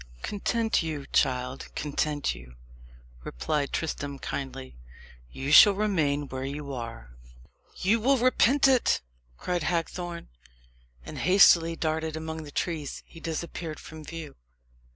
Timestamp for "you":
0.81-1.05, 2.33-2.55, 5.31-5.51, 6.43-6.73, 7.75-7.99